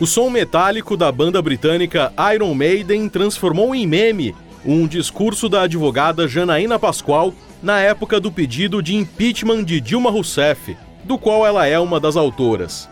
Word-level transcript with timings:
O 0.00 0.06
som 0.06 0.28
metálico 0.28 0.96
da 0.96 1.10
banda 1.10 1.40
britânica 1.40 2.12
Iron 2.34 2.52
Maiden 2.52 3.08
transformou 3.08 3.74
em 3.74 3.86
meme 3.86 4.34
um 4.66 4.86
discurso 4.86 5.48
da 5.48 5.62
advogada 5.62 6.26
Janaína 6.26 6.78
Pascoal 6.78 7.32
na 7.62 7.80
época 7.80 8.18
do 8.18 8.30
pedido 8.30 8.82
de 8.82 8.96
impeachment 8.96 9.62
de 9.62 9.80
Dilma 9.80 10.10
Rousseff, 10.10 10.76
do 11.04 11.16
qual 11.16 11.46
ela 11.46 11.66
é 11.66 11.78
uma 11.78 12.00
das 12.00 12.16
autoras. 12.16 12.88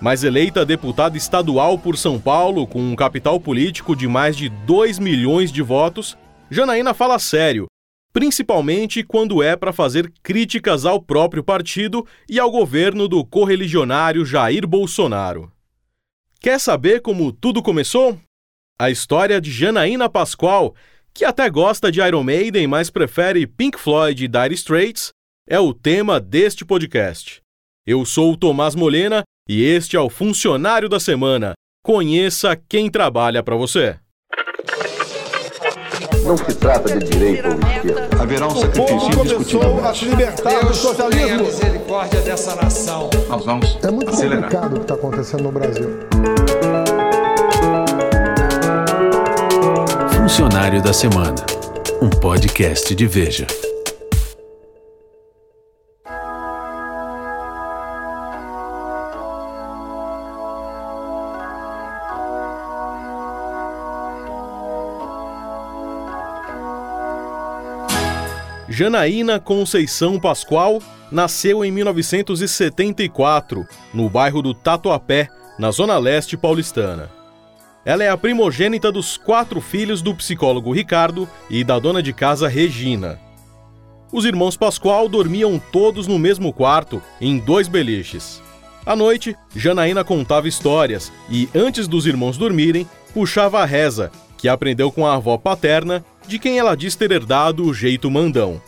Mas 0.00 0.24
eleita 0.24 0.64
deputada 0.64 1.16
estadual 1.16 1.78
por 1.78 1.96
São 1.98 2.18
Paulo, 2.18 2.66
com 2.66 2.80
um 2.80 2.96
capital 2.96 3.38
político 3.38 3.94
de 3.94 4.08
mais 4.08 4.36
de 4.36 4.48
2 4.48 4.98
milhões 4.98 5.52
de 5.52 5.62
votos, 5.62 6.16
Janaína 6.50 6.94
fala 6.94 7.18
sério, 7.18 7.66
principalmente 8.12 9.02
quando 9.02 9.42
é 9.42 9.56
para 9.56 9.72
fazer 9.72 10.12
críticas 10.22 10.84
ao 10.84 11.00
próprio 11.00 11.42
partido 11.42 12.06
e 12.28 12.38
ao 12.38 12.50
governo 12.50 13.06
do 13.06 13.24
correligionário 13.24 14.24
Jair 14.24 14.66
Bolsonaro. 14.66 15.50
Quer 16.40 16.58
saber 16.58 17.02
como 17.02 17.32
tudo 17.32 17.62
começou? 17.62 18.18
A 18.80 18.90
história 18.90 19.40
de 19.40 19.50
Janaína 19.50 20.08
Pascoal, 20.08 20.74
que 21.12 21.24
até 21.24 21.50
gosta 21.50 21.92
de 21.92 22.00
Iron 22.00 22.22
Maiden, 22.22 22.66
mas 22.66 22.88
prefere 22.88 23.46
Pink 23.46 23.78
Floyd 23.78 24.24
e 24.24 24.28
Dire 24.28 24.54
Straits, 24.54 25.10
é 25.48 25.60
o 25.60 25.74
tema 25.74 26.18
deste 26.18 26.64
podcast. 26.64 27.42
Eu 27.86 28.04
sou 28.04 28.32
o 28.32 28.36
Tomás 28.36 28.74
Molena 28.74 29.22
e 29.48 29.62
este 29.62 29.96
é 29.96 30.00
o 30.00 30.08
Funcionário 30.08 30.88
da 30.88 31.00
Semana. 31.00 31.52
Conheça 31.84 32.56
quem 32.56 32.90
trabalha 32.90 33.42
para 33.42 33.56
você. 33.56 33.98
Não 36.30 36.36
se 36.36 36.54
trata 36.54 36.96
de 36.96 37.04
direito 37.10 37.48
ou 37.48 37.54
esquerda. 37.54 38.22
Haverá 38.22 38.46
um 38.46 38.50
sacrifício 38.54 39.08
indiscutível. 39.18 39.84
a 39.84 39.92
se 39.92 40.04
libertar 40.04 40.64
do 40.64 40.72
socialismo. 40.72 41.42
misericórdia 41.44 42.20
dessa 42.20 42.54
nação. 42.54 43.10
Nós 43.28 43.44
vamos 43.44 43.76
É 43.82 43.90
muito 43.90 44.10
acelerar. 44.10 44.42
complicado 44.44 44.72
o 44.72 44.76
que 44.76 44.82
está 44.82 44.94
acontecendo 44.94 45.42
no 45.42 45.50
Brasil. 45.50 45.90
Funcionário 50.16 50.80
da 50.80 50.92
Semana, 50.92 51.34
um 52.00 52.08
podcast 52.08 52.94
de 52.94 53.06
Veja. 53.08 53.48
Janaína 68.80 69.38
Conceição 69.38 70.18
Pascoal 70.18 70.80
nasceu 71.12 71.62
em 71.62 71.70
1974, 71.70 73.68
no 73.92 74.08
bairro 74.08 74.40
do 74.40 74.54
Tatuapé, 74.54 75.28
na 75.58 75.70
zona 75.70 75.98
leste 75.98 76.34
paulistana. 76.34 77.10
Ela 77.84 78.04
é 78.04 78.08
a 78.08 78.16
primogênita 78.16 78.90
dos 78.90 79.18
quatro 79.18 79.60
filhos 79.60 80.00
do 80.00 80.14
psicólogo 80.14 80.72
Ricardo 80.72 81.28
e 81.50 81.62
da 81.62 81.78
dona 81.78 82.02
de 82.02 82.14
casa 82.14 82.48
Regina. 82.48 83.20
Os 84.10 84.24
irmãos 84.24 84.56
Pascoal 84.56 85.10
dormiam 85.10 85.60
todos 85.70 86.06
no 86.06 86.18
mesmo 86.18 86.50
quarto, 86.50 87.02
em 87.20 87.38
dois 87.38 87.68
beliches. 87.68 88.40
À 88.86 88.96
noite, 88.96 89.36
Janaína 89.54 90.04
contava 90.04 90.48
histórias 90.48 91.12
e, 91.28 91.50
antes 91.54 91.86
dos 91.86 92.06
irmãos 92.06 92.38
dormirem, 92.38 92.88
puxava 93.12 93.60
a 93.60 93.66
reza, 93.66 94.10
que 94.38 94.48
aprendeu 94.48 94.90
com 94.90 95.06
a 95.06 95.16
avó 95.16 95.36
paterna, 95.36 96.02
de 96.30 96.38
quem 96.38 96.58
ela 96.58 96.76
diz 96.76 96.94
ter 96.94 97.10
herdado 97.10 97.64
o 97.66 97.74
jeito 97.74 98.10
mandão. 98.10 98.62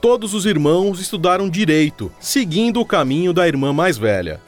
Todos 0.00 0.34
os 0.34 0.44
irmãos 0.44 1.00
estudaram 1.00 1.48
direito, 1.48 2.12
seguindo 2.20 2.78
o 2.80 2.84
caminho 2.86 3.32
da 3.32 3.48
irmã 3.48 3.72
mais 3.72 3.96
velha. 3.96 4.40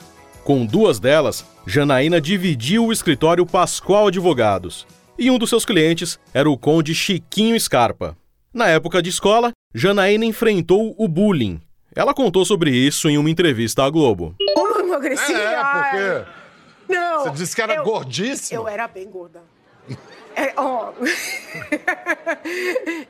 Com 0.44 0.66
duas 0.66 1.00
delas, 1.00 1.44
Janaína 1.66 2.20
dividiu 2.20 2.84
o 2.86 2.92
escritório 2.92 3.46
Pascoal 3.46 4.08
Advogados, 4.08 4.86
e 5.18 5.30
um 5.30 5.38
dos 5.38 5.48
seus 5.48 5.64
clientes 5.64 6.20
era 6.34 6.48
o 6.48 6.58
conde 6.58 6.94
Chiquinho 6.94 7.58
Scarpa. 7.58 8.14
Na 8.52 8.68
época 8.68 9.00
de 9.02 9.08
escola, 9.08 9.50
Janaína 9.74 10.26
enfrentou 10.26 10.94
o 10.98 11.08
bullying. 11.08 11.58
Ela 11.94 12.12
contou 12.12 12.44
sobre 12.44 12.70
isso 12.70 13.08
em 13.08 13.16
uma 13.16 13.30
entrevista 13.30 13.82
à 13.82 13.88
Globo. 13.90 14.34
Como 14.54 14.74
eu 14.78 14.86
emagreci? 14.86 15.32
É, 15.32 15.56
Ai, 15.56 15.90
porque 15.90 16.92
Não. 16.94 17.22
você 17.24 17.30
disse 17.30 17.56
que 17.56 17.62
era 17.62 17.76
eu- 17.76 17.84
gordíssima. 17.84 18.60
Eu 18.60 18.68
era 18.68 18.86
bem 18.86 19.08
gorda. 19.10 19.40
É, 20.36 20.52
ó. 20.54 20.92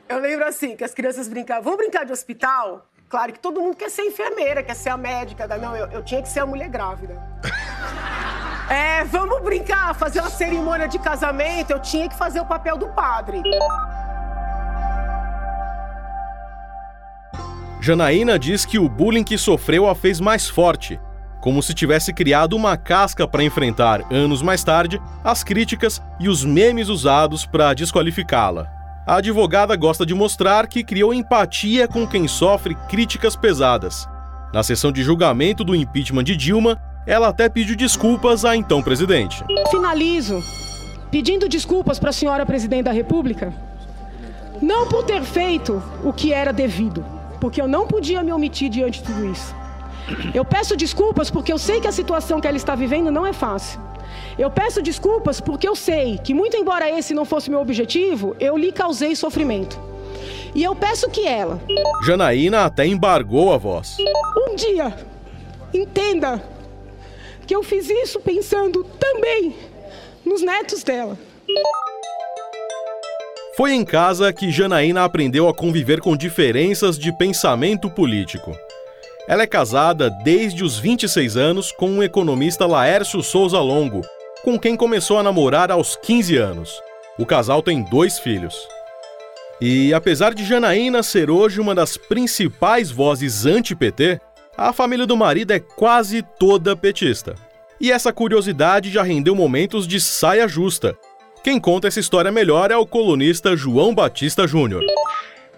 eu 0.07 0.19
lembro 0.19 0.47
assim, 0.47 0.77
que 0.77 0.83
as 0.83 0.93
crianças 0.93 1.27
brincavam, 1.27 1.63
vamos 1.63 1.79
brincar 1.79 2.05
de 2.05 2.13
hospital? 2.13 2.85
Claro 3.09 3.33
que 3.33 3.39
todo 3.39 3.59
mundo 3.59 3.75
quer 3.75 3.89
ser 3.89 4.03
enfermeira, 4.03 4.63
quer 4.63 4.75
ser 4.75 4.89
a 4.89 4.97
médica. 4.97 5.45
Não, 5.57 5.75
eu, 5.75 5.87
eu 5.87 6.03
tinha 6.03 6.21
que 6.21 6.29
ser 6.29 6.39
a 6.39 6.45
mulher 6.45 6.69
grávida. 6.69 7.21
É, 8.69 9.05
vamos 9.05 9.41
brincar, 9.43 9.95
fazer 9.95 10.19
uma 10.19 10.29
cerimônia 10.29 10.89
de 10.89 10.99
casamento, 10.99 11.71
eu 11.71 11.79
tinha 11.79 12.09
que 12.09 12.17
fazer 12.17 12.41
o 12.41 12.45
papel 12.45 12.77
do 12.77 12.89
padre. 12.89 13.41
Janaína 17.79 18.37
diz 18.37 18.65
que 18.65 18.77
o 18.77 18.89
bullying 18.89 19.23
que 19.23 19.37
sofreu 19.37 19.87
a 19.87 19.95
fez 19.95 20.19
mais 20.19 20.49
forte, 20.49 20.99
como 21.39 21.63
se 21.63 21.73
tivesse 21.73 22.11
criado 22.11 22.57
uma 22.57 22.75
casca 22.75 23.25
para 23.25 23.41
enfrentar, 23.41 24.01
anos 24.11 24.41
mais 24.41 24.65
tarde, 24.65 25.01
as 25.23 25.45
críticas 25.45 26.01
e 26.19 26.29
os 26.29 26.43
memes 26.43 26.89
usados 26.89 27.45
para 27.45 27.73
desqualificá-la. 27.73 28.67
A 29.05 29.17
advogada 29.17 29.75
gosta 29.75 30.05
de 30.05 30.13
mostrar 30.13 30.67
que 30.67 30.83
criou 30.83 31.13
empatia 31.13 31.87
com 31.87 32.05
quem 32.05 32.27
sofre 32.27 32.75
críticas 32.89 33.35
pesadas. 33.35 34.07
Na 34.53 34.63
sessão 34.63 34.91
de 34.91 35.03
julgamento 35.03 35.63
do 35.63 35.75
impeachment 35.75 36.23
de 36.23 36.35
Dilma, 36.35 36.77
ela 37.05 37.29
até 37.29 37.47
pediu 37.47 37.75
desculpas 37.75 38.43
à 38.43 38.55
então 38.55 38.81
presidente. 38.81 39.43
Finalizo 39.71 40.43
pedindo 41.09 41.47
desculpas 41.47 41.99
para 41.99 42.09
a 42.09 42.13
senhora 42.13 42.45
presidente 42.45 42.83
da 42.83 42.91
República, 42.91 43.53
não 44.61 44.87
por 44.87 45.03
ter 45.03 45.23
feito 45.23 45.81
o 46.03 46.11
que 46.11 46.33
era 46.33 46.51
devido, 46.51 47.05
porque 47.39 47.61
eu 47.61 47.67
não 47.67 47.87
podia 47.87 48.23
me 48.23 48.31
omitir 48.31 48.69
diante 48.69 48.99
de 48.99 49.05
tudo 49.05 49.25
isso. 49.25 49.55
Eu 50.33 50.43
peço 50.45 50.75
desculpas 50.75 51.29
porque 51.29 51.51
eu 51.51 51.57
sei 51.57 51.79
que 51.79 51.87
a 51.87 51.91
situação 51.91 52.39
que 52.39 52.47
ela 52.47 52.57
está 52.57 52.75
vivendo 52.75 53.11
não 53.11 53.25
é 53.25 53.33
fácil. 53.33 53.79
Eu 54.37 54.51
peço 54.51 54.83
desculpas 54.83 55.41
porque 55.41 55.67
eu 55.67 55.75
sei 55.75 56.19
que, 56.19 56.33
muito 56.33 56.55
embora 56.55 56.89
esse 56.89 57.13
não 57.13 57.25
fosse 57.25 57.49
meu 57.49 57.59
objetivo, 57.59 58.35
eu 58.39 58.55
lhe 58.55 58.71
causei 58.71 59.15
sofrimento. 59.15 59.79
E 60.53 60.63
eu 60.63 60.75
peço 60.75 61.09
que 61.09 61.25
ela, 61.27 61.59
Janaína 62.05 62.65
até 62.65 62.85
embargou 62.85 63.51
a 63.51 63.57
voz. 63.57 63.97
um 64.37 64.55
dia, 64.55 64.95
entenda 65.73 66.41
que 67.47 67.55
eu 67.55 67.63
fiz 67.63 67.89
isso 67.89 68.19
pensando 68.19 68.83
também 68.99 69.55
nos 70.23 70.41
netos 70.41 70.83
dela. 70.83 71.17
Foi 73.55 73.73
em 73.73 73.83
casa 73.83 74.31
que 74.31 74.51
Janaína 74.51 75.03
aprendeu 75.03 75.47
a 75.49 75.53
conviver 75.53 75.99
com 75.99 76.15
diferenças 76.15 76.97
de 76.97 77.11
pensamento 77.17 77.89
político. 77.89 78.55
Ela 79.27 79.43
é 79.43 79.47
casada 79.47 80.11
desde 80.23 80.63
os 80.63 80.77
26 80.77 81.35
anos 81.35 81.71
com 81.71 81.97
o 81.97 82.03
economista 82.03 82.67
Laércio 82.67 83.23
Souza 83.23 83.59
Longo, 83.59 84.01
com 84.47 84.57
quem 84.57 84.77
começou 84.77 85.19
a 85.19 85.23
namorar 85.23 85.69
aos 85.69 85.97
15 85.97 86.37
anos. 86.37 86.81
O 87.19 87.25
casal 87.25 87.61
tem 87.61 87.83
dois 87.83 88.17
filhos. 88.17 88.55
E 89.59 89.93
apesar 89.93 90.33
de 90.33 90.45
Janaína 90.45 91.03
ser 91.03 91.29
hoje 91.29 91.59
uma 91.59 91.75
das 91.75 91.97
principais 91.97 92.89
vozes 92.89 93.45
anti-PT, 93.45 94.21
a 94.57 94.71
família 94.71 95.05
do 95.05 95.17
marido 95.17 95.51
é 95.51 95.59
quase 95.59 96.23
toda 96.39 96.77
petista. 96.77 97.35
E 97.77 97.91
essa 97.91 98.13
curiosidade 98.13 98.89
já 98.89 99.03
rendeu 99.03 99.35
momentos 99.35 99.85
de 99.85 99.99
saia 99.99 100.47
justa. 100.47 100.97
Quem 101.43 101.59
conta 101.59 101.89
essa 101.89 101.99
história 101.99 102.31
melhor 102.31 102.71
é 102.71 102.77
o 102.77 102.87
colunista 102.87 103.53
João 103.53 103.93
Batista 103.93 104.47
Júnior. 104.47 104.85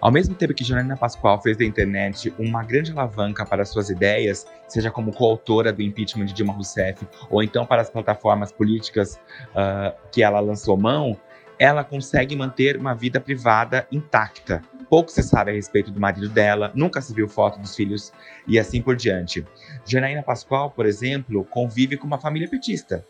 Ao 0.00 0.10
mesmo 0.10 0.34
tempo 0.34 0.54
que 0.54 0.64
Janaína 0.64 0.96
Pascoal 0.96 1.40
fez 1.42 1.58
da 1.58 1.64
internet 1.64 2.32
uma 2.38 2.64
grande 2.64 2.90
alavanca 2.90 3.44
para 3.44 3.66
suas 3.66 3.90
ideias, 3.90 4.46
seja 4.66 4.90
como 4.90 5.12
coautora 5.12 5.72
do 5.72 5.82
impeachment 5.82 6.24
de 6.26 6.32
Dilma 6.32 6.54
Rousseff, 6.54 7.06
ou 7.28 7.42
então 7.42 7.66
para 7.66 7.82
as 7.82 7.90
plataformas 7.90 8.50
políticas 8.50 9.20
uh, 9.50 9.94
que 10.10 10.22
ela 10.22 10.40
lançou 10.40 10.76
mão, 10.76 11.18
ela 11.58 11.84
consegue 11.84 12.34
manter 12.34 12.78
uma 12.78 12.94
vida 12.94 13.20
privada 13.20 13.86
intacta. 13.92 14.62
Pouco 14.88 15.10
se 15.10 15.22
sabe 15.22 15.50
a 15.50 15.54
respeito 15.54 15.90
do 15.90 16.00
marido 16.00 16.30
dela, 16.30 16.72
nunca 16.74 17.02
se 17.02 17.12
viu 17.14 17.28
foto 17.28 17.60
dos 17.60 17.76
filhos 17.76 18.10
e 18.48 18.58
assim 18.58 18.80
por 18.80 18.96
diante. 18.96 19.46
Janaína 19.84 20.22
Pascoal, 20.22 20.70
por 20.70 20.86
exemplo, 20.86 21.44
convive 21.44 21.98
com 21.98 22.06
uma 22.06 22.18
família 22.18 22.48
petista. 22.48 23.04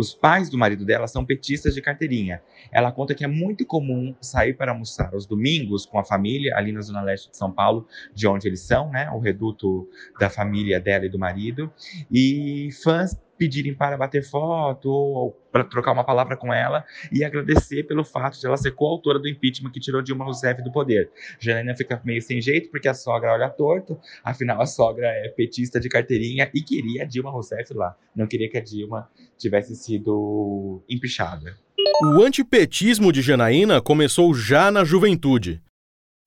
Os 0.00 0.14
pais 0.14 0.48
do 0.48 0.56
marido 0.56 0.82
dela 0.82 1.06
são 1.06 1.26
petistas 1.26 1.74
de 1.74 1.82
carteirinha. 1.82 2.40
Ela 2.72 2.90
conta 2.90 3.14
que 3.14 3.22
é 3.22 3.26
muito 3.26 3.66
comum 3.66 4.14
sair 4.18 4.54
para 4.54 4.72
almoçar 4.72 5.12
aos 5.12 5.26
domingos 5.26 5.84
com 5.84 5.98
a 5.98 6.04
família, 6.04 6.56
ali 6.56 6.72
na 6.72 6.80
zona 6.80 7.02
leste 7.02 7.30
de 7.30 7.36
São 7.36 7.52
Paulo, 7.52 7.86
de 8.14 8.26
onde 8.26 8.48
eles 8.48 8.60
são, 8.60 8.90
né? 8.90 9.10
O 9.10 9.18
reduto 9.18 9.86
da 10.18 10.30
família 10.30 10.80
dela 10.80 11.04
e 11.04 11.10
do 11.10 11.18
marido. 11.18 11.70
E 12.10 12.70
fãs 12.82 13.14
pedirem 13.40 13.72
para 13.74 13.96
bater 13.96 14.22
foto 14.22 14.90
ou 14.90 15.32
para 15.50 15.64
trocar 15.64 15.92
uma 15.92 16.04
palavra 16.04 16.36
com 16.36 16.52
ela 16.52 16.84
e 17.10 17.24
agradecer 17.24 17.84
pelo 17.84 18.04
fato 18.04 18.38
de 18.38 18.46
ela 18.46 18.58
ser 18.58 18.72
coautora 18.72 19.18
do 19.18 19.26
impeachment 19.26 19.70
que 19.70 19.80
tirou 19.80 20.02
Dilma 20.02 20.26
Rousseff 20.26 20.62
do 20.62 20.70
poder. 20.70 21.10
Janaína 21.38 21.74
fica 21.74 21.98
meio 22.04 22.20
sem 22.20 22.38
jeito 22.38 22.70
porque 22.70 22.86
a 22.86 22.92
sogra 22.92 23.32
olha 23.32 23.48
torto, 23.48 23.98
afinal 24.22 24.60
a 24.60 24.66
sogra 24.66 25.06
é 25.06 25.30
petista 25.30 25.80
de 25.80 25.88
carteirinha 25.88 26.50
e 26.52 26.60
queria 26.60 27.04
a 27.04 27.06
Dilma 27.06 27.30
Rousseff 27.30 27.72
lá, 27.72 27.96
não 28.14 28.26
queria 28.26 28.50
que 28.50 28.58
a 28.58 28.60
Dilma 28.60 29.10
tivesse 29.38 29.74
sido 29.74 30.84
empichada. 30.86 31.56
O 32.02 32.22
antipetismo 32.22 33.10
de 33.10 33.22
Janaína 33.22 33.80
começou 33.80 34.34
já 34.34 34.70
na 34.70 34.84
juventude. 34.84 35.62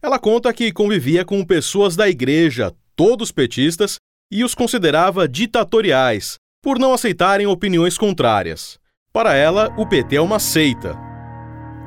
Ela 0.01 0.17
conta 0.17 0.51
que 0.51 0.73
convivia 0.73 1.23
com 1.23 1.45
pessoas 1.45 1.95
da 1.95 2.09
igreja, 2.09 2.73
todos 2.95 3.31
petistas, 3.31 3.97
e 4.31 4.43
os 4.43 4.55
considerava 4.55 5.27
ditatoriais, 5.27 6.37
por 6.63 6.79
não 6.79 6.93
aceitarem 6.93 7.45
opiniões 7.45 7.97
contrárias. 7.97 8.79
Para 9.11 9.35
ela, 9.35 9.71
o 9.77 9.85
PT 9.85 10.15
é 10.15 10.21
uma 10.21 10.39
seita. 10.39 10.97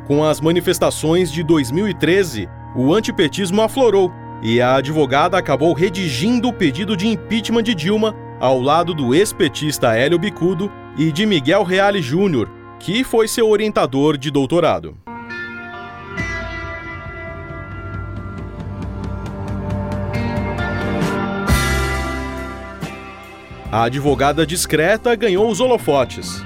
Com 0.06 0.22
as 0.22 0.38
manifestações 0.38 1.32
de 1.32 1.42
2013, 1.42 2.46
o 2.76 2.94
antipetismo 2.94 3.62
aflorou 3.62 4.12
e 4.42 4.60
a 4.60 4.74
advogada 4.74 5.38
acabou 5.38 5.72
redigindo 5.72 6.48
o 6.48 6.52
pedido 6.52 6.94
de 6.94 7.08
impeachment 7.08 7.62
de 7.62 7.74
Dilma 7.74 8.14
ao 8.38 8.60
lado 8.60 8.92
do 8.92 9.14
ex-petista 9.14 9.96
Hélio 9.96 10.18
Bicudo 10.18 10.70
e 10.98 11.10
de 11.10 11.24
Miguel 11.24 11.62
Reale 11.64 12.02
Júnior, 12.02 12.50
que 12.78 13.02
foi 13.02 13.26
seu 13.26 13.48
orientador 13.48 14.18
de 14.18 14.30
doutorado. 14.30 15.05
A 23.76 23.82
advogada 23.82 24.46
discreta 24.46 25.14
ganhou 25.14 25.50
os 25.50 25.60
holofotes. 25.60 26.42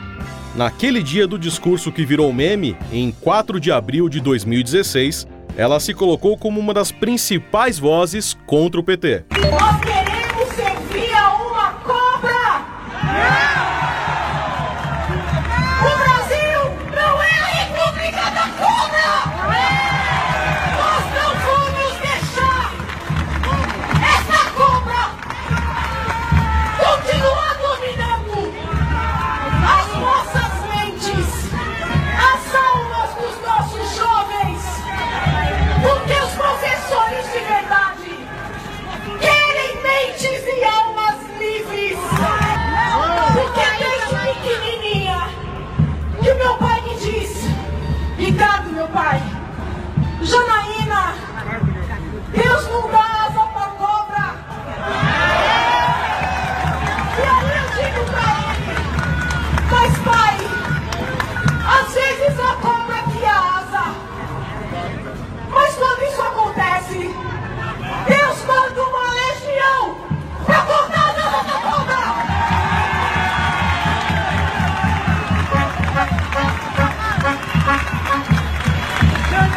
Naquele 0.57 1.01
dia 1.01 1.29
do 1.29 1.39
discurso 1.39 1.93
que 1.93 2.05
virou 2.05 2.33
meme, 2.33 2.77
em 2.93 3.13
4 3.13 3.61
de 3.61 3.71
abril 3.71 4.09
de 4.09 4.19
2016, 4.19 5.29
ela 5.57 5.79
se 5.79 5.95
colocou 5.95 6.37
como 6.37 6.59
uma 6.59 6.75
das 6.75 6.91
principais 6.91 7.79
vozes 7.79 8.37
contra 8.49 8.81
o 8.81 8.83
PT. 8.83 9.27
Nós 9.49 10.00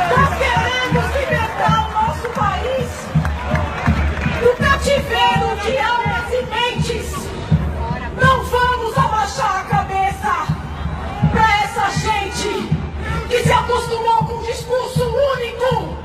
Nós 0.09 0.31
queremos 0.37 1.05
libertar 1.19 1.87
o 1.87 1.91
nosso 1.91 2.29
país 2.29 2.87
do 4.41 4.51
cativeiro 4.57 5.55
de 5.61 5.77
almas 5.77 6.27
e 6.31 6.41
mentes. 6.45 7.07
Não 8.21 8.43
vamos 8.43 8.97
abaixar 8.97 9.61
a 9.61 9.63
cabeça 9.63 10.47
para 11.31 11.63
essa 11.63 11.89
gente 11.99 12.51
que 13.27 13.43
se 13.43 13.51
acostumou 13.51 14.25
com 14.25 14.33
um 14.33 14.43
discurso 14.43 15.03
único. 15.03 15.97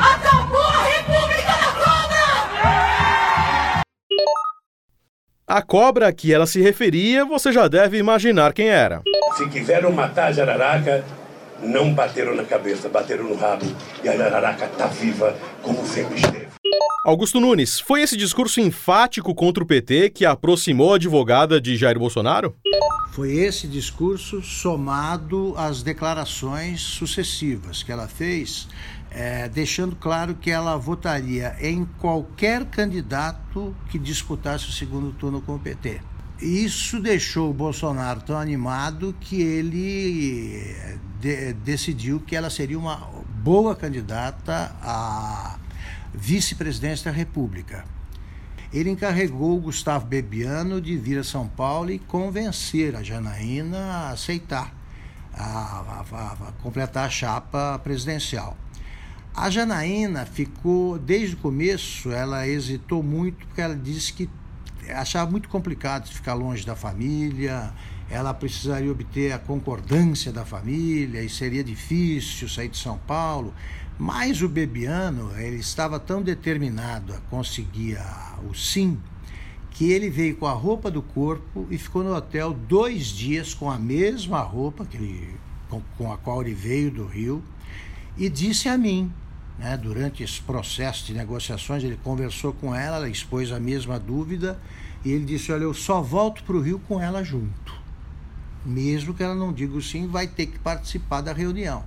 Acabou 0.00 0.66
a 0.66 0.82
República 0.82 1.52
da 1.52 1.72
Cobra! 1.84 2.22
A 5.46 5.62
cobra 5.62 6.08
a 6.08 6.12
que 6.12 6.32
ela 6.32 6.46
se 6.46 6.60
referia, 6.60 7.24
você 7.24 7.52
já 7.52 7.68
deve 7.68 7.98
imaginar 7.98 8.52
quem 8.52 8.68
era. 8.68 9.02
Se 9.36 9.48
quiseram 9.48 9.92
matar 9.92 10.28
a 10.28 10.32
jararaca, 10.32 11.04
não 11.62 11.94
bateram 11.94 12.34
na 12.34 12.44
cabeça, 12.44 12.88
bateram 12.88 13.24
no 13.24 13.36
rabo. 13.36 13.66
E 14.02 14.08
a 14.08 14.16
jararaca 14.16 14.66
está 14.66 14.86
viva 14.86 15.36
como 15.62 15.86
sempre 15.86 16.16
esteve. 16.16 16.48
Augusto 17.04 17.40
Nunes, 17.40 17.80
foi 17.80 18.02
esse 18.02 18.16
discurso 18.16 18.60
enfático 18.60 19.34
contra 19.34 19.62
o 19.62 19.66
PT 19.66 20.10
que 20.10 20.24
aproximou 20.24 20.92
a 20.92 20.96
advogada 20.96 21.60
de 21.60 21.76
Jair 21.76 21.98
Bolsonaro? 21.98 22.56
Foi 23.10 23.32
esse 23.32 23.66
discurso 23.66 24.40
somado 24.40 25.54
às 25.56 25.82
declarações 25.82 26.80
sucessivas 26.80 27.82
que 27.82 27.92
ela 27.92 28.08
fez, 28.08 28.68
eh, 29.10 29.48
deixando 29.48 29.96
claro 29.96 30.34
que 30.34 30.50
ela 30.50 30.76
votaria 30.76 31.56
em 31.60 31.84
qualquer 31.98 32.64
candidato 32.66 33.74
que 33.90 33.98
disputasse 33.98 34.68
o 34.68 34.72
segundo 34.72 35.12
turno 35.12 35.42
com 35.42 35.56
o 35.56 35.58
PT. 35.58 36.00
Isso 36.42 37.00
deixou 37.00 37.50
o 37.50 37.54
Bolsonaro 37.54 38.20
tão 38.20 38.36
animado 38.36 39.14
que 39.20 39.40
ele 39.40 40.74
de- 41.20 41.52
decidiu 41.52 42.18
que 42.18 42.34
ela 42.34 42.50
seria 42.50 42.76
uma 42.76 42.96
boa 43.44 43.76
candidata 43.76 44.74
a 44.82 45.56
vice-presidência 46.12 47.12
da 47.12 47.16
República. 47.16 47.84
Ele 48.72 48.90
encarregou 48.90 49.56
o 49.56 49.60
Gustavo 49.60 50.06
Bebiano 50.06 50.80
de 50.80 50.96
vir 50.96 51.18
a 51.18 51.24
São 51.24 51.46
Paulo 51.46 51.92
e 51.92 51.98
convencer 52.00 52.96
a 52.96 53.04
Janaína 53.04 53.78
a 53.78 54.10
aceitar, 54.10 54.74
a- 55.32 56.02
a- 56.10 56.48
a 56.48 56.52
completar 56.60 57.06
a 57.06 57.10
chapa 57.10 57.78
presidencial. 57.84 58.56
A 59.32 59.48
Janaína 59.48 60.26
ficou, 60.26 60.98
desde 60.98 61.36
o 61.36 61.38
começo, 61.38 62.10
ela 62.10 62.48
hesitou 62.48 63.00
muito, 63.00 63.46
porque 63.46 63.60
ela 63.60 63.76
disse 63.76 64.12
que 64.12 64.28
achava 64.88 65.30
muito 65.30 65.48
complicado 65.48 66.08
ficar 66.08 66.34
longe 66.34 66.64
da 66.64 66.74
família, 66.74 67.72
ela 68.10 68.34
precisaria 68.34 68.90
obter 68.90 69.32
a 69.32 69.38
concordância 69.38 70.32
da 70.32 70.44
família 70.44 71.22
e 71.22 71.28
seria 71.28 71.64
difícil 71.64 72.48
sair 72.48 72.68
de 72.68 72.76
São 72.76 72.98
Paulo. 72.98 73.54
Mas 73.98 74.42
o 74.42 74.48
Bebiano, 74.48 75.32
ele 75.38 75.56
estava 75.56 75.98
tão 75.98 76.22
determinado 76.22 77.14
a 77.14 77.18
conseguir 77.30 77.98
o 78.48 78.54
sim, 78.54 78.98
que 79.70 79.90
ele 79.90 80.10
veio 80.10 80.36
com 80.36 80.46
a 80.46 80.52
roupa 80.52 80.90
do 80.90 81.00
corpo 81.00 81.66
e 81.70 81.78
ficou 81.78 82.02
no 82.02 82.14
hotel 82.14 82.52
dois 82.52 83.06
dias 83.06 83.54
com 83.54 83.70
a 83.70 83.78
mesma 83.78 84.40
roupa 84.40 84.84
que 84.84 84.96
ele, 84.96 85.36
com, 85.70 85.80
com 85.96 86.12
a 86.12 86.18
qual 86.18 86.42
ele 86.42 86.54
veio 86.54 86.90
do 86.90 87.06
Rio 87.06 87.42
e 88.16 88.28
disse 88.28 88.68
a 88.68 88.76
mim, 88.76 89.12
né, 89.58 89.76
durante 89.76 90.22
esse 90.22 90.40
processo 90.40 91.06
de 91.06 91.14
negociações, 91.14 91.84
ele 91.84 91.98
conversou 92.02 92.52
com 92.52 92.74
ela, 92.74 92.96
ela 92.96 93.08
expôs 93.08 93.52
a 93.52 93.60
mesma 93.60 93.98
dúvida 93.98 94.58
e 95.04 95.10
ele 95.12 95.24
disse: 95.24 95.52
Olha, 95.52 95.64
eu 95.64 95.74
só 95.74 96.00
volto 96.00 96.42
para 96.44 96.56
o 96.56 96.60
Rio 96.60 96.80
com 96.88 97.00
ela 97.00 97.22
junto. 97.22 97.82
Mesmo 98.64 99.12
que 99.12 99.22
ela 99.22 99.34
não 99.34 99.52
diga 99.52 99.80
sim, 99.80 100.06
vai 100.06 100.26
ter 100.26 100.46
que 100.46 100.58
participar 100.58 101.20
da 101.20 101.32
reunião. 101.32 101.84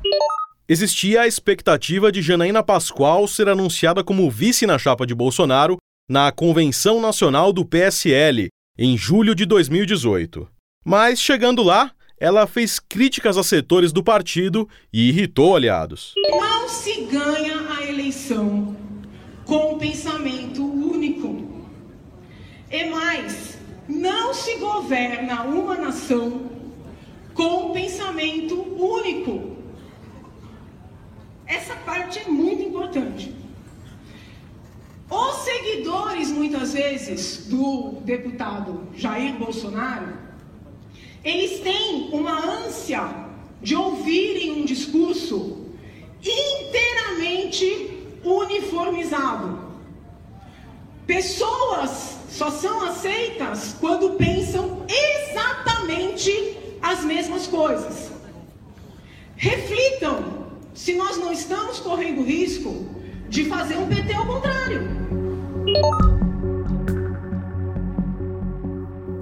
Existia 0.67 1.21
a 1.21 1.27
expectativa 1.27 2.11
de 2.11 2.21
Janaína 2.21 2.63
Pascoal 2.63 3.27
ser 3.27 3.47
anunciada 3.47 4.03
como 4.03 4.29
vice 4.29 4.65
na 4.65 4.77
chapa 4.77 5.05
de 5.05 5.13
Bolsonaro 5.13 5.77
na 6.09 6.31
Convenção 6.31 6.99
Nacional 6.99 7.53
do 7.53 7.65
PSL, 7.65 8.49
em 8.77 8.97
julho 8.97 9.33
de 9.33 9.45
2018. 9.45 10.47
Mas, 10.83 11.19
chegando 11.19 11.63
lá, 11.63 11.91
ela 12.19 12.47
fez 12.47 12.79
críticas 12.79 13.37
a 13.37 13.43
setores 13.43 13.91
do 13.91 14.03
partido 14.03 14.67
e 14.91 15.09
irritou 15.09 15.55
aliados. 15.55 16.13
Não 16.29 16.67
se 16.69 17.01
ganha 17.05 17.69
a 17.77 17.83
eleição 17.85 18.75
com 19.45 19.73
um 19.73 19.77
pensamento 19.77 20.63
único. 20.63 21.65
E 22.71 22.85
mais, 22.85 23.57
não 23.87 24.33
se 24.33 24.55
governa 24.57 25.43
uma 25.43 25.75
nação 25.75 26.49
com 27.33 27.69
um 27.69 27.73
pensamento 27.73 28.55
único. 28.75 29.55
Essa 31.45 31.75
parte 31.75 32.19
é 32.19 32.27
muito 32.27 32.63
importante. 32.63 33.35
Os 35.09 35.35
seguidores, 35.43 36.31
muitas 36.31 36.73
vezes, 36.73 37.45
do 37.47 38.01
deputado 38.03 38.87
Jair 38.95 39.35
Bolsonaro 39.37 40.24
eles 41.25 41.59
têm 41.61 42.09
uma 42.11 42.39
ânsia 42.39 43.03
de 43.59 43.75
ouvirem 43.75 44.61
um 44.61 44.65
discurso 44.65 45.65
inteiramente 46.23 47.97
uniformizado. 48.23 49.65
Pessoas 51.07 52.19
só 52.29 52.51
são 52.51 52.83
aceitas 52.83 53.75
quando 53.79 54.11
pensam 54.17 54.85
exatamente 54.87 56.57
as 56.79 57.03
mesmas 57.03 57.47
coisas. 57.47 58.11
Reflitam 59.35 60.45
se 60.75 60.93
nós 60.93 61.17
não 61.17 61.31
estamos 61.31 61.79
correndo 61.79 62.23
risco 62.23 62.85
de 63.29 63.45
fazer 63.45 63.77
um 63.77 63.87
PT 63.87 64.13
ao 64.13 64.27
contrário. 64.27 64.81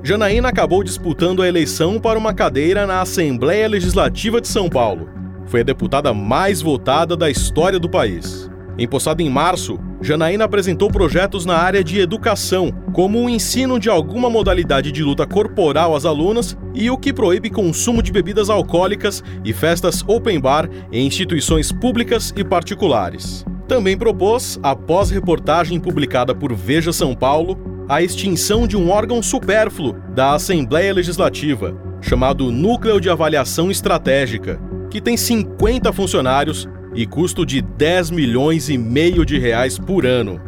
Janaína 0.05 0.49
acabou 0.49 0.83
disputando 0.83 1.41
a 1.41 1.47
eleição 1.47 1.97
para 1.97 2.19
uma 2.19 2.33
cadeira 2.33 2.85
na 2.85 2.99
Assembleia 2.99 3.69
Legislativa 3.69 4.41
de 4.41 4.49
São 4.49 4.67
Paulo. 4.67 5.07
Foi 5.45 5.61
a 5.61 5.63
deputada 5.63 6.13
mais 6.13 6.61
votada 6.61 7.15
da 7.15 7.29
história 7.29 7.79
do 7.79 7.87
país. 7.87 8.51
Empossada 8.77 9.23
em 9.23 9.29
março, 9.29 9.79
Janaína 10.01 10.43
apresentou 10.43 10.91
projetos 10.91 11.45
na 11.45 11.55
área 11.55 11.81
de 11.81 12.01
educação, 12.01 12.69
como 12.91 13.17
o 13.23 13.29
ensino 13.29 13.79
de 13.79 13.89
alguma 13.89 14.29
modalidade 14.29 14.91
de 14.91 15.01
luta 15.01 15.25
corporal 15.25 15.95
às 15.95 16.03
alunas 16.03 16.57
e 16.75 16.89
o 16.89 16.97
que 16.97 17.13
proíbe 17.13 17.49
consumo 17.49 18.03
de 18.03 18.11
bebidas 18.11 18.49
alcoólicas 18.49 19.23
e 19.45 19.53
festas 19.53 20.03
open 20.05 20.37
bar 20.37 20.69
em 20.91 21.07
instituições 21.07 21.71
públicas 21.71 22.33
e 22.35 22.43
particulares. 22.43 23.45
Também 23.69 23.97
propôs, 23.97 24.59
após 24.61 25.09
reportagem 25.09 25.79
publicada 25.79 26.35
por 26.35 26.53
Veja 26.53 26.91
São 26.91 27.15
Paulo, 27.15 27.72
a 27.87 28.01
extinção 28.01 28.65
de 28.65 28.77
um 28.77 28.89
órgão 28.89 29.21
supérfluo 29.21 29.95
da 30.15 30.33
Assembleia 30.33 30.93
Legislativa, 30.93 31.75
chamado 32.01 32.51
Núcleo 32.51 32.99
de 32.99 33.09
Avaliação 33.09 33.69
Estratégica, 33.69 34.59
que 34.89 35.01
tem 35.01 35.17
50 35.17 35.91
funcionários 35.91 36.67
e 36.95 37.05
custo 37.05 37.45
de 37.45 37.61
10 37.61 38.11
milhões 38.11 38.69
e 38.69 38.77
meio 38.77 39.25
de 39.25 39.37
reais 39.37 39.77
por 39.77 40.05
ano. 40.05 40.39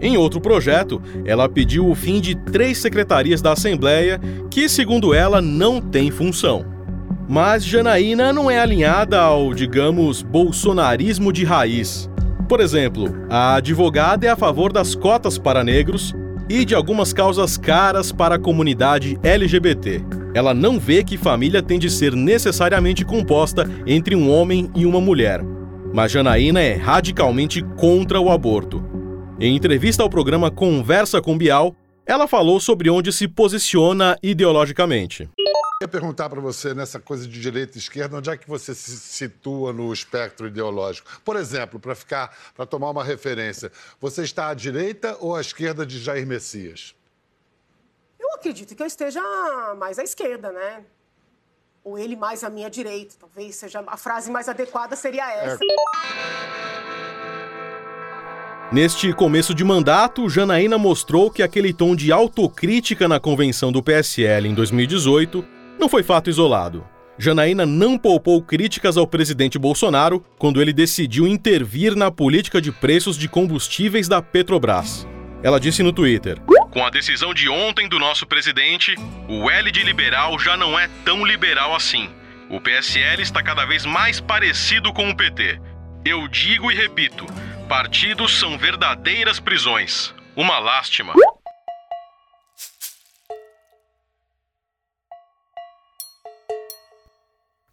Em 0.00 0.16
outro 0.18 0.40
projeto, 0.40 1.00
ela 1.24 1.48
pediu 1.48 1.88
o 1.88 1.94
fim 1.94 2.20
de 2.20 2.34
três 2.34 2.78
secretarias 2.78 3.40
da 3.40 3.52
Assembleia 3.52 4.20
que, 4.50 4.68
segundo 4.68 5.14
ela, 5.14 5.40
não 5.40 5.80
têm 5.80 6.10
função. 6.10 6.66
Mas 7.28 7.64
Janaína 7.64 8.32
não 8.32 8.50
é 8.50 8.58
alinhada 8.58 9.18
ao, 9.18 9.54
digamos, 9.54 10.22
bolsonarismo 10.22 11.32
de 11.32 11.44
raiz. 11.44 12.10
Por 12.48 12.60
exemplo, 12.60 13.12
a 13.30 13.54
advogada 13.54 14.26
é 14.26 14.30
a 14.30 14.36
favor 14.36 14.72
das 14.72 14.94
cotas 14.94 15.38
para 15.38 15.64
negros 15.64 16.14
e 16.48 16.64
de 16.64 16.74
algumas 16.74 17.12
causas 17.12 17.56
caras 17.56 18.12
para 18.12 18.36
a 18.36 18.38
comunidade 18.38 19.18
LGBT. 19.22 20.02
Ela 20.34 20.52
não 20.52 20.78
vê 20.78 21.02
que 21.02 21.16
família 21.16 21.62
tem 21.62 21.78
de 21.78 21.90
ser 21.90 22.14
necessariamente 22.14 23.04
composta 23.04 23.68
entre 23.86 24.14
um 24.14 24.30
homem 24.30 24.70
e 24.74 24.84
uma 24.84 25.00
mulher. 25.00 25.40
Mas 25.92 26.12
Janaína 26.12 26.60
é 26.60 26.74
radicalmente 26.74 27.62
contra 27.76 28.20
o 28.20 28.30
aborto. 28.30 28.84
Em 29.40 29.56
entrevista 29.56 30.02
ao 30.02 30.10
programa 30.10 30.50
Conversa 30.50 31.20
com 31.20 31.36
Bial, 31.36 31.74
ela 32.06 32.28
falou 32.28 32.60
sobre 32.60 32.88
onde 32.88 33.12
se 33.12 33.26
posiciona 33.26 34.16
ideologicamente. 34.22 35.28
Eu 35.78 35.84
ia 35.84 35.88
perguntar 35.88 36.30
para 36.30 36.40
você, 36.40 36.72
nessa 36.72 36.98
coisa 36.98 37.28
de 37.28 37.38
direita 37.38 37.76
e 37.76 37.78
esquerda, 37.78 38.16
onde 38.16 38.30
é 38.30 38.36
que 38.36 38.48
você 38.48 38.74
se 38.74 38.96
situa 38.96 39.74
no 39.74 39.92
espectro 39.92 40.46
ideológico? 40.46 41.06
Por 41.22 41.36
exemplo, 41.36 41.78
para 41.78 41.94
ficar, 41.94 42.34
para 42.54 42.64
tomar 42.64 42.88
uma 42.88 43.04
referência, 43.04 43.70
você 44.00 44.22
está 44.22 44.48
à 44.48 44.54
direita 44.54 45.18
ou 45.20 45.36
à 45.36 45.40
esquerda 45.42 45.84
de 45.84 45.98
Jair 45.98 46.26
Messias? 46.26 46.94
Eu 48.18 48.32
acredito 48.32 48.74
que 48.74 48.82
eu 48.82 48.86
esteja 48.86 49.20
mais 49.78 49.98
à 49.98 50.02
esquerda, 50.02 50.50
né? 50.50 50.82
Ou 51.84 51.98
ele 51.98 52.16
mais 52.16 52.42
à 52.42 52.48
minha 52.48 52.70
direita. 52.70 53.14
Talvez 53.20 53.56
seja 53.56 53.84
a 53.86 53.98
frase 53.98 54.30
mais 54.30 54.48
adequada 54.48 54.96
seria 54.96 55.30
essa. 55.30 55.58
Neste 58.72 59.12
começo 59.12 59.54
de 59.54 59.62
mandato, 59.62 60.26
Janaína 60.30 60.78
mostrou 60.78 61.30
que 61.30 61.42
aquele 61.42 61.74
tom 61.74 61.94
de 61.94 62.10
autocrítica 62.10 63.06
na 63.06 63.20
convenção 63.20 63.70
do 63.70 63.82
PSL 63.82 64.48
em 64.48 64.54
2018 64.54 65.55
não 65.78 65.88
foi 65.88 66.02
fato 66.02 66.30
isolado. 66.30 66.86
Janaína 67.18 67.64
não 67.64 67.96
poupou 67.96 68.42
críticas 68.42 68.96
ao 68.96 69.06
presidente 69.06 69.58
Bolsonaro 69.58 70.22
quando 70.38 70.60
ele 70.60 70.72
decidiu 70.72 71.26
intervir 71.26 71.96
na 71.96 72.10
política 72.10 72.60
de 72.60 72.70
preços 72.70 73.16
de 73.16 73.28
combustíveis 73.28 74.06
da 74.06 74.20
Petrobras. 74.20 75.06
Ela 75.42 75.58
disse 75.58 75.82
no 75.82 75.92
Twitter: 75.92 76.38
Com 76.70 76.84
a 76.84 76.90
decisão 76.90 77.32
de 77.32 77.48
ontem 77.48 77.88
do 77.88 77.98
nosso 77.98 78.26
presidente, 78.26 78.94
o 79.28 79.50
L 79.50 79.70
de 79.70 79.82
liberal 79.82 80.38
já 80.38 80.56
não 80.56 80.78
é 80.78 80.88
tão 81.04 81.24
liberal 81.24 81.74
assim. 81.74 82.10
O 82.50 82.60
PSL 82.60 83.22
está 83.22 83.42
cada 83.42 83.64
vez 83.64 83.84
mais 83.84 84.20
parecido 84.20 84.92
com 84.92 85.08
o 85.08 85.16
PT. 85.16 85.58
Eu 86.04 86.28
digo 86.28 86.70
e 86.70 86.74
repito: 86.74 87.26
partidos 87.68 88.38
são 88.38 88.58
verdadeiras 88.58 89.40
prisões. 89.40 90.14
Uma 90.36 90.58
lástima. 90.58 91.14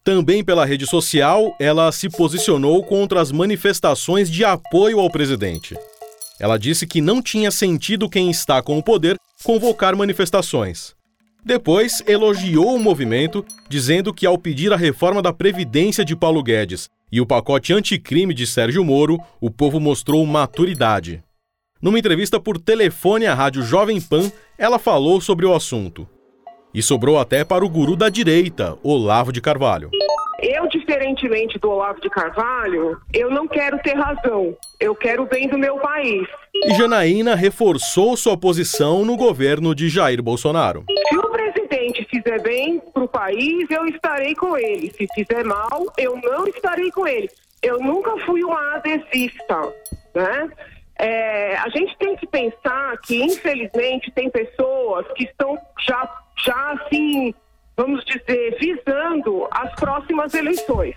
Também 0.04 0.44
pela 0.44 0.66
rede 0.66 0.86
social, 0.86 1.56
ela 1.58 1.90
se 1.92 2.10
posicionou 2.10 2.84
contra 2.84 3.22
as 3.22 3.32
manifestações 3.32 4.30
de 4.30 4.44
apoio 4.44 5.00
ao 5.00 5.10
presidente. 5.10 5.78
Ela 6.38 6.58
disse 6.58 6.86
que 6.86 7.00
não 7.00 7.22
tinha 7.22 7.50
sentido 7.50 8.10
quem 8.10 8.30
está 8.30 8.62
com 8.62 8.78
o 8.78 8.84
poder 8.84 9.16
convocar 9.44 9.96
manifestações. 9.96 10.94
Depois, 11.46 12.04
elogiou 12.06 12.76
o 12.76 12.80
movimento, 12.80 13.46
dizendo 13.70 14.14
que 14.14 14.26
ao 14.26 14.38
pedir 14.38 14.74
a 14.74 14.78
reforma 14.78 15.22
da 15.22 15.32
Previdência 15.32 16.04
de 16.04 16.16
Paulo 16.16 16.44
Guedes 16.44 16.90
e 17.10 17.22
o 17.22 17.26
pacote 17.26 17.72
anticrime 17.74 18.34
de 18.34 18.46
Sérgio 18.46 18.84
Moro, 18.84 19.18
o 19.40 19.50
povo 19.50 19.80
mostrou 19.80 20.26
maturidade. 20.26 21.24
Numa 21.82 22.00
entrevista 22.00 22.40
por 22.40 22.58
telefone 22.58 23.26
à 23.26 23.34
rádio 23.34 23.64
Jovem 23.64 24.02
Pan, 24.02 24.30
ela 24.58 24.80
falou 24.80 25.22
sobre 25.22 25.46
o 25.46 25.54
assunto. 25.54 26.08
E 26.74 26.82
sobrou 26.82 27.20
até 27.20 27.46
para 27.46 27.64
o 27.64 27.70
guru 27.70 27.96
da 27.96 28.10
direita, 28.10 28.76
Olavo 28.84 29.32
de 29.32 29.40
Carvalho. 29.40 29.92
Eu, 30.42 30.68
diferentemente 30.68 31.60
do 31.60 31.70
Olavo 31.70 32.02
de 32.02 32.10
Carvalho, 32.10 33.00
eu 33.14 33.30
não 33.30 33.48
quero 33.48 33.78
ter 33.80 33.94
razão. 33.94 34.58
Eu 34.80 34.96
quero 34.96 35.24
o 35.24 35.26
bem 35.28 35.48
do 35.48 35.58
meu 35.58 35.78
país. 35.78 36.28
E 36.66 36.74
Janaína 36.74 37.36
reforçou 37.36 38.18
sua 38.18 38.36
posição 38.36 39.06
no 39.06 39.16
governo 39.16 39.76
de 39.76 39.88
Jair 39.88 40.22
Bolsonaro. 40.22 40.84
Se 41.10 41.18
o 41.18 41.30
presidente 41.30 42.08
fizer 42.10 42.42
bem 42.42 42.82
para 42.92 43.04
o 43.04 43.08
país, 43.08 43.70
eu 43.70 43.86
estarei 43.86 44.34
com 44.34 44.58
ele. 44.58 44.92
Se 44.92 45.08
fizer 45.14 45.46
mal, 45.46 45.86
eu 45.98 46.20
não 46.24 46.48
estarei 46.48 46.90
com 46.92 47.08
ele. 47.08 47.30
Eu 47.62 47.80
nunca 47.80 48.18
fui 48.26 48.44
uma 48.44 48.76
adesista, 48.78 49.74
né? 50.14 50.50
É, 51.00 51.56
a 51.58 51.70
gente 51.70 51.98
tem 51.98 52.16
que 52.16 52.28
pensar 52.28 52.98
que, 53.02 53.24
infelizmente, 53.24 54.12
tem 54.12 54.30
pessoas 54.30 55.06
que 55.16 55.24
estão 55.24 55.58
já, 55.88 56.08
já 56.38 56.74
assim, 56.74 57.34
vamos 57.76 58.04
dizer, 58.06 58.58
visando 58.60 59.48
as 59.52 59.74
próximas 59.76 60.34
eleições. 60.34 60.96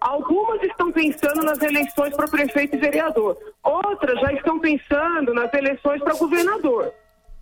Algumas 0.00 0.62
estão 0.62 0.92
pensando 0.92 1.42
nas 1.42 1.60
eleições 1.60 2.14
para 2.14 2.28
prefeito 2.28 2.76
e 2.76 2.78
vereador, 2.78 3.36
outras 3.64 4.20
já 4.20 4.32
estão 4.32 4.60
pensando 4.60 5.34
nas 5.34 5.52
eleições 5.52 6.00
para 6.02 6.14
governador. 6.14 6.92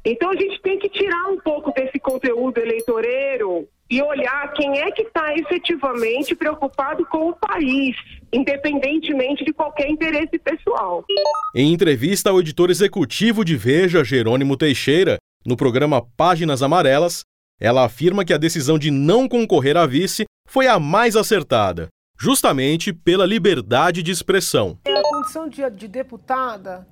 Então 0.04 0.30
a 0.30 0.36
gente 0.36 0.62
tem 0.62 0.78
que 0.78 0.88
tirar 0.88 1.26
um 1.26 1.38
pouco 1.38 1.72
desse 1.72 1.98
conteúdo 1.98 2.58
eleitoreiro 2.58 3.68
e 3.90 4.00
olhar 4.00 4.52
quem 4.52 4.78
é 4.80 4.90
que 4.90 5.02
está 5.02 5.34
efetivamente 5.34 6.34
preocupado 6.34 7.04
com 7.06 7.30
o 7.30 7.34
país, 7.34 7.96
independentemente 8.32 9.44
de 9.44 9.52
qualquer 9.52 9.88
interesse 9.88 10.38
pessoal. 10.38 11.04
Em 11.54 11.72
entrevista 11.72 12.30
ao 12.30 12.40
editor 12.40 12.70
executivo 12.70 13.44
de 13.44 13.56
Veja, 13.56 14.04
Jerônimo 14.04 14.56
Teixeira, 14.56 15.18
no 15.44 15.56
programa 15.56 16.04
Páginas 16.16 16.62
Amarelas, 16.62 17.24
ela 17.60 17.84
afirma 17.84 18.24
que 18.24 18.32
a 18.32 18.38
decisão 18.38 18.78
de 18.78 18.90
não 18.90 19.28
concorrer 19.28 19.76
a 19.76 19.86
vice 19.86 20.24
foi 20.48 20.66
a 20.66 20.78
mais 20.78 21.16
acertada, 21.16 21.88
justamente 22.18 22.92
pela 22.92 23.26
liberdade 23.26 24.02
de 24.02 24.10
expressão. 24.10 24.78
A 24.86 25.02
condição 25.02 25.48
de, 25.48 25.68
de 25.70 25.88
deputada 25.88 26.86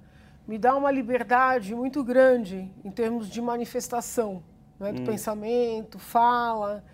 me 0.47 0.59
dá 0.59 0.75
uma 0.75 0.90
liberdade 0.90 1.75
muito 1.75 2.02
grande 2.02 2.71
em 2.85 2.90
termos 2.90 3.28
de 3.28 3.40
manifestação 3.40 4.42
né, 4.78 4.92
do 4.92 5.02
hum. 5.02 5.06
pensamento, 5.06 5.99
fala. 5.99 6.85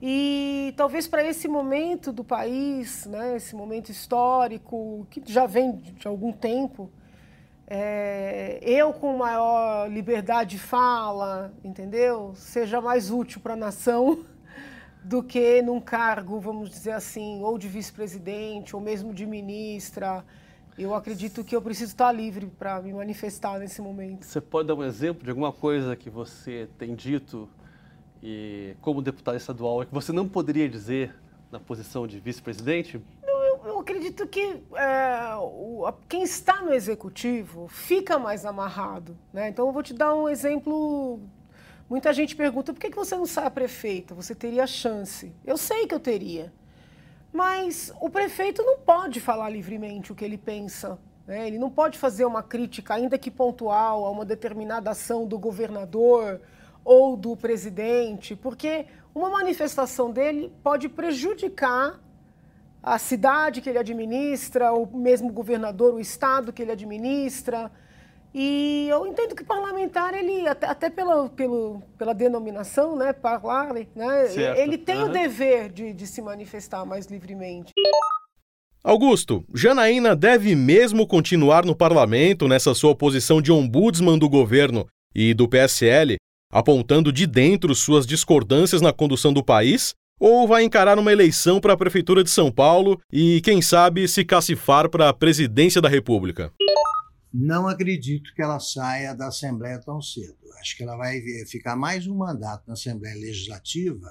E 0.00 0.74
talvez 0.76 1.08
para 1.08 1.24
esse 1.24 1.48
momento 1.48 2.12
do 2.12 2.22
país, 2.22 3.06
né, 3.06 3.36
esse 3.36 3.54
momento 3.54 3.90
histórico, 3.90 5.06
que 5.10 5.22
já 5.24 5.46
vem 5.46 5.76
de 5.76 6.06
algum 6.06 6.32
tempo, 6.32 6.90
é, 7.66 8.60
eu 8.62 8.92
com 8.92 9.16
maior 9.16 9.90
liberdade 9.90 10.50
de 10.50 10.58
fala, 10.58 11.52
entendeu? 11.64 12.32
Seja 12.36 12.80
mais 12.80 13.10
útil 13.10 13.40
para 13.40 13.54
a 13.54 13.56
nação 13.56 14.24
do 15.02 15.22
que 15.22 15.60
num 15.62 15.80
cargo, 15.80 16.38
vamos 16.38 16.70
dizer 16.70 16.92
assim, 16.92 17.42
ou 17.42 17.58
de 17.58 17.66
vice-presidente, 17.66 18.76
ou 18.76 18.80
mesmo 18.80 19.12
de 19.12 19.26
ministra. 19.26 20.24
Eu 20.78 20.94
acredito 20.94 21.42
que 21.42 21.56
eu 21.56 21.62
preciso 21.62 21.92
estar 21.92 22.12
livre 22.12 22.46
para 22.46 22.80
me 22.80 22.92
manifestar 22.92 23.58
nesse 23.58 23.80
momento. 23.80 24.24
Você 24.24 24.40
pode 24.40 24.68
dar 24.68 24.74
um 24.74 24.84
exemplo 24.84 25.24
de 25.24 25.30
alguma 25.30 25.52
coisa 25.52 25.96
que 25.96 26.08
você 26.08 26.68
tem 26.78 26.94
dito 26.94 27.48
e 28.22 28.76
como 28.80 29.02
deputada 29.02 29.36
estadual 29.36 29.84
que 29.84 29.92
você 29.92 30.12
não 30.12 30.28
poderia 30.28 30.68
dizer 30.68 31.14
na 31.50 31.58
posição 31.58 32.06
de 32.06 32.20
vice-presidente? 32.20 33.00
Eu, 33.66 33.80
acredito 33.80 34.26
que 34.28 34.62
é, 34.76 35.34
o, 35.36 35.92
quem 36.08 36.22
está 36.22 36.62
no 36.62 36.72
executivo 36.72 37.66
fica 37.66 38.18
mais 38.18 38.46
amarrado. 38.46 39.18
Né? 39.32 39.48
Então, 39.48 39.66
eu 39.66 39.72
vou 39.72 39.82
te 39.82 39.92
dar 39.92 40.14
um 40.14 40.28
exemplo. 40.28 41.20
Muita 41.90 42.12
gente 42.12 42.36
pergunta 42.36 42.72
por 42.72 42.80
que 42.80 42.90
você 42.90 43.16
não 43.16 43.26
sai 43.26 43.46
a 43.46 43.50
prefeita? 43.50 44.14
Você 44.14 44.34
teria 44.34 44.66
chance. 44.66 45.34
Eu 45.44 45.56
sei 45.56 45.86
que 45.86 45.94
eu 45.94 46.00
teria. 46.00 46.52
Mas 47.32 47.92
o 48.00 48.08
prefeito 48.08 48.62
não 48.62 48.78
pode 48.78 49.20
falar 49.20 49.50
livremente 49.50 50.12
o 50.12 50.14
que 50.14 50.24
ele 50.24 50.38
pensa. 50.38 50.98
Né? 51.26 51.48
Ele 51.48 51.58
não 51.58 51.70
pode 51.70 51.98
fazer 51.98 52.24
uma 52.24 52.42
crítica, 52.42 52.94
ainda 52.94 53.18
que 53.18 53.30
pontual, 53.30 54.04
a 54.04 54.10
uma 54.10 54.24
determinada 54.24 54.90
ação 54.90 55.26
do 55.26 55.38
governador 55.38 56.40
ou 56.84 57.16
do 57.16 57.36
presidente, 57.36 58.36
porque 58.36 58.86
uma 59.12 59.28
manifestação 59.28 60.12
dele 60.12 60.52
pode 60.62 60.88
prejudicar 60.88 62.00
a 62.86 62.98
cidade 63.00 63.60
que 63.60 63.68
ele 63.68 63.78
administra, 63.78 64.72
o 64.72 64.86
mesmo 64.96 65.32
governador, 65.32 65.94
o 65.94 65.98
estado 65.98 66.52
que 66.52 66.62
ele 66.62 66.70
administra. 66.70 67.68
E 68.32 68.86
eu 68.88 69.04
entendo 69.08 69.34
que 69.34 69.42
parlamentar, 69.42 70.14
ele, 70.14 70.46
até, 70.46 70.68
até 70.68 70.88
pela, 70.88 71.28
pelo, 71.28 71.82
pela 71.98 72.14
denominação, 72.14 72.94
né, 72.94 73.12
parlare, 73.12 73.88
né, 73.92 74.28
ele 74.56 74.78
tem 74.78 74.98
uhum. 74.98 75.06
o 75.06 75.08
dever 75.08 75.68
de, 75.68 75.92
de 75.92 76.06
se 76.06 76.22
manifestar 76.22 76.84
mais 76.84 77.06
livremente. 77.06 77.72
Augusto, 78.84 79.44
Janaína 79.52 80.14
deve 80.14 80.54
mesmo 80.54 81.08
continuar 81.08 81.64
no 81.64 81.74
parlamento 81.74 82.46
nessa 82.46 82.72
sua 82.72 82.94
posição 82.94 83.42
de 83.42 83.50
ombudsman 83.50 84.16
do 84.16 84.28
governo 84.28 84.86
e 85.12 85.34
do 85.34 85.48
PSL, 85.48 86.18
apontando 86.52 87.12
de 87.12 87.26
dentro 87.26 87.74
suas 87.74 88.06
discordâncias 88.06 88.80
na 88.80 88.92
condução 88.92 89.32
do 89.32 89.42
país? 89.42 89.92
Ou 90.18 90.48
vai 90.48 90.64
encarar 90.64 90.98
uma 90.98 91.12
eleição 91.12 91.60
para 91.60 91.74
a 91.74 91.76
Prefeitura 91.76 92.24
de 92.24 92.30
São 92.30 92.50
Paulo 92.50 93.00
e, 93.12 93.42
quem 93.42 93.60
sabe, 93.60 94.08
se 94.08 94.24
cacifar 94.24 94.88
para 94.88 95.10
a 95.10 95.14
presidência 95.14 95.80
da 95.80 95.90
República? 95.90 96.50
Não 97.32 97.68
acredito 97.68 98.34
que 98.34 98.40
ela 98.40 98.58
saia 98.58 99.14
da 99.14 99.28
Assembleia 99.28 99.78
tão 99.78 100.00
cedo. 100.00 100.36
Acho 100.58 100.74
que 100.74 100.82
ela 100.82 100.96
vai 100.96 101.20
ficar 101.46 101.76
mais 101.76 102.06
um 102.06 102.16
mandato 102.16 102.64
na 102.66 102.72
Assembleia 102.72 103.14
Legislativa 103.14 104.08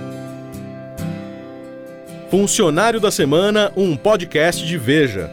Funcionário 2.32 2.98
da 3.02 3.12
Semana, 3.12 3.74
um 3.76 3.98
podcast 3.98 4.66
de 4.66 4.78
Veja. 4.78 5.30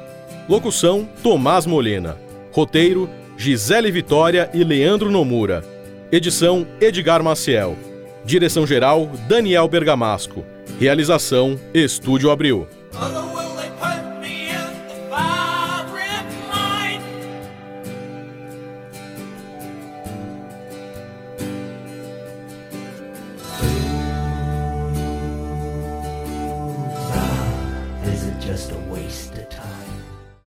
Locução: 0.48 1.08
Tomás 1.22 1.64
Molina. 1.64 2.16
Roteiro: 2.50 3.08
Gisele 3.36 3.88
Vitória 3.92 4.50
e 4.52 4.64
Leandro 4.64 5.08
Nomura. 5.08 5.64
Edição: 6.10 6.66
Edgar 6.80 7.22
Maciel. 7.22 7.76
Direção-geral: 8.24 9.08
Daniel 9.28 9.68
Bergamasco. 9.68 10.44
Realização: 10.80 11.56
Estúdio 11.72 12.32
Abril. 12.32 12.66